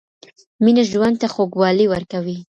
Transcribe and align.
مینه 0.63 0.83
ژوند 0.91 1.15
ته 1.21 1.27
خوږوالی 1.33 1.85
ورکوي 1.89 2.37